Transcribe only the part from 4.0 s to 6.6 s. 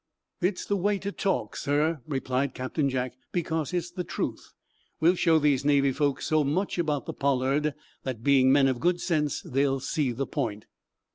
truth. We'll show these Navy folks so